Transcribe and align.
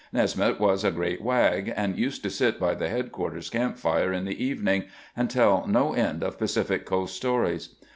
Nesmith 0.11 0.59
was 0.59 0.83
a 0.83 0.89
great 0.89 1.21
wag, 1.21 1.71
and 1.75 1.95
used 1.95 2.23
to 2.23 2.31
sit 2.31 2.59
by 2.59 2.73
the 2.73 2.89
headquarters 2.89 3.51
camp 3.51 3.77
fire 3.77 4.11
in 4.11 4.25
the 4.25 4.43
evening, 4.43 4.85
and 5.15 5.29
tell 5.29 5.67
no 5.67 5.93
end 5.93 6.23
of 6.23 6.39
Pacific 6.39 6.87
coast 6.87 7.15
stories. 7.15 7.75